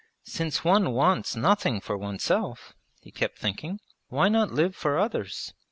'Since 0.23 0.63
one 0.63 0.93
wants 0.93 1.35
nothing 1.35 1.79
for 1.79 1.95
oneself,' 1.95 2.73
he 3.01 3.11
kept 3.11 3.37
thinking, 3.37 3.79
'why 4.07 4.29
not 4.29 4.51
live 4.51 4.75
for 4.75 4.97
others?' 4.97 5.53